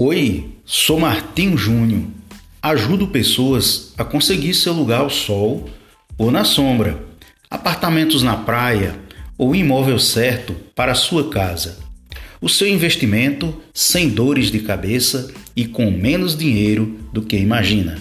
Oi, 0.00 0.52
sou 0.64 1.00
Martim 1.00 1.56
Júnior. 1.56 2.04
Ajudo 2.62 3.08
pessoas 3.08 3.92
a 3.98 4.04
conseguir 4.04 4.54
seu 4.54 4.72
lugar 4.72 5.00
ao 5.00 5.10
sol 5.10 5.68
ou 6.16 6.30
na 6.30 6.44
sombra, 6.44 7.02
apartamentos 7.50 8.22
na 8.22 8.36
praia 8.36 8.94
ou 9.36 9.56
imóvel 9.56 9.98
certo 9.98 10.54
para 10.72 10.94
sua 10.94 11.28
casa. 11.28 11.78
O 12.40 12.48
seu 12.48 12.68
investimento 12.68 13.52
sem 13.74 14.08
dores 14.08 14.52
de 14.52 14.60
cabeça 14.60 15.32
e 15.56 15.66
com 15.66 15.90
menos 15.90 16.36
dinheiro 16.36 16.96
do 17.12 17.20
que 17.20 17.36
imagina. 17.36 17.98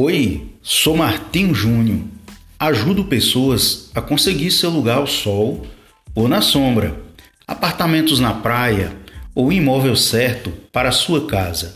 Oi, 0.00 0.52
sou 0.62 0.96
Martim 0.96 1.52
Júnior. 1.52 1.98
Ajudo 2.56 3.06
pessoas 3.06 3.90
a 3.96 4.00
conseguir 4.00 4.52
seu 4.52 4.70
lugar 4.70 4.98
ao 4.98 5.08
sol 5.08 5.66
ou 6.14 6.28
na 6.28 6.40
sombra, 6.40 6.96
apartamentos 7.44 8.20
na 8.20 8.32
praia 8.32 8.92
ou 9.34 9.52
imóvel 9.52 9.96
certo 9.96 10.52
para 10.72 10.92
sua 10.92 11.26
casa. 11.26 11.74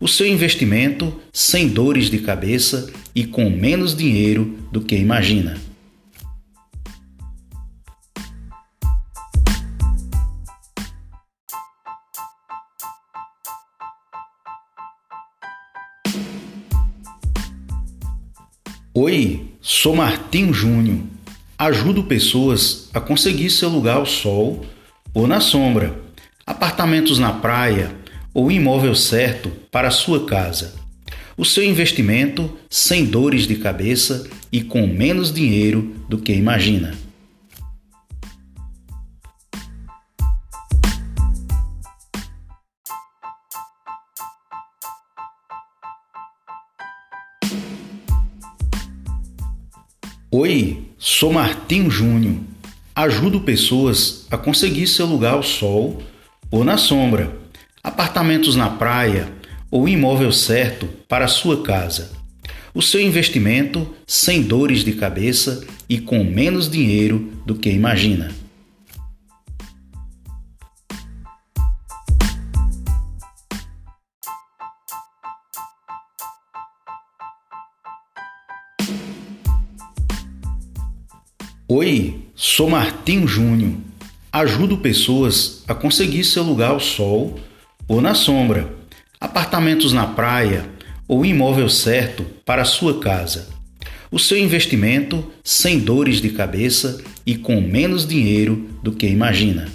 O 0.00 0.08
seu 0.08 0.26
investimento 0.26 1.14
sem 1.34 1.68
dores 1.68 2.08
de 2.08 2.20
cabeça 2.20 2.90
e 3.14 3.24
com 3.24 3.50
menos 3.50 3.94
dinheiro 3.94 4.56
do 4.72 4.80
que 4.80 4.96
imagina. 4.96 5.58
Oi, 19.02 19.46
sou 19.62 19.96
Martim 19.96 20.52
Júnior. 20.52 20.98
Ajudo 21.56 22.04
pessoas 22.04 22.90
a 22.92 23.00
conseguir 23.00 23.48
seu 23.48 23.70
lugar 23.70 23.96
ao 23.96 24.04
sol 24.04 24.66
ou 25.14 25.26
na 25.26 25.40
sombra, 25.40 25.98
apartamentos 26.46 27.18
na 27.18 27.32
praia 27.32 27.90
ou 28.34 28.52
imóvel 28.52 28.94
certo 28.94 29.50
para 29.72 29.90
sua 29.90 30.26
casa. 30.26 30.74
O 31.34 31.46
seu 31.46 31.64
investimento 31.64 32.58
sem 32.68 33.06
dores 33.06 33.46
de 33.46 33.54
cabeça 33.54 34.28
e 34.52 34.60
com 34.60 34.86
menos 34.86 35.32
dinheiro 35.32 35.94
do 36.06 36.18
que 36.18 36.34
imagina. 36.34 36.94
Oi, 50.32 50.84
sou 50.96 51.32
Martim 51.32 51.90
Júnior. 51.90 52.36
Ajudo 52.94 53.40
pessoas 53.40 54.28
a 54.30 54.38
conseguir 54.38 54.86
seu 54.86 55.04
lugar 55.04 55.32
ao 55.32 55.42
sol 55.42 56.00
ou 56.52 56.62
na 56.62 56.76
sombra, 56.76 57.36
apartamentos 57.82 58.54
na 58.54 58.70
praia 58.70 59.28
ou 59.72 59.88
imóvel 59.88 60.30
certo 60.30 60.88
para 61.08 61.26
sua 61.26 61.64
casa. 61.64 62.12
O 62.72 62.80
seu 62.80 63.00
investimento 63.00 63.92
sem 64.06 64.40
dores 64.40 64.84
de 64.84 64.92
cabeça 64.92 65.66
e 65.88 65.98
com 65.98 66.22
menos 66.22 66.70
dinheiro 66.70 67.32
do 67.44 67.56
que 67.56 67.68
imagina. 67.68 68.30
Oi, 81.72 82.16
sou 82.34 82.68
Martim 82.68 83.28
Júnior. 83.28 83.74
Ajudo 84.32 84.78
pessoas 84.78 85.62
a 85.68 85.72
conseguir 85.72 86.24
seu 86.24 86.42
lugar 86.42 86.70
ao 86.70 86.80
sol 86.80 87.38
ou 87.86 88.00
na 88.00 88.12
sombra, 88.12 88.68
apartamentos 89.20 89.92
na 89.92 90.04
praia 90.04 90.68
ou 91.06 91.24
imóvel 91.24 91.68
certo 91.68 92.26
para 92.44 92.64
sua 92.64 92.98
casa. 92.98 93.50
O 94.10 94.18
seu 94.18 94.36
investimento 94.36 95.24
sem 95.44 95.78
dores 95.78 96.20
de 96.20 96.30
cabeça 96.30 97.00
e 97.24 97.36
com 97.36 97.60
menos 97.60 98.04
dinheiro 98.04 98.68
do 98.82 98.90
que 98.90 99.06
imagina. 99.06 99.68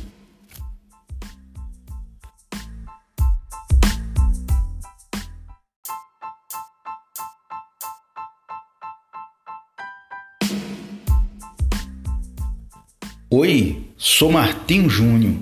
Oi, 13.37 13.79
sou 13.97 14.31
Martim 14.31 14.87
Júnior. 14.87 15.35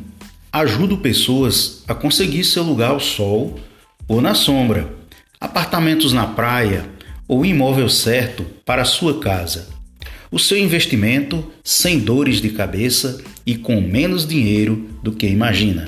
Ajudo 0.52 0.98
pessoas 0.98 1.84
a 1.88 1.94
conseguir 1.94 2.44
seu 2.44 2.64
lugar 2.64 2.90
ao 2.90 3.00
sol 3.00 3.60
ou 4.08 4.20
na 4.20 4.34
sombra, 4.34 4.92
apartamentos 5.40 6.12
na 6.12 6.26
praia 6.26 6.90
ou 7.28 7.46
imóvel 7.46 7.88
certo 7.88 8.44
para 8.66 8.84
sua 8.84 9.20
casa. 9.20 9.70
O 10.32 10.40
seu 10.40 10.58
investimento 10.58 11.54
sem 11.64 12.00
dores 12.00 12.42
de 12.42 12.50
cabeça 12.50 13.24
e 13.46 13.56
com 13.56 13.80
menos 13.80 14.26
dinheiro 14.26 14.90
do 15.04 15.12
que 15.12 15.28
imagina. 15.28 15.88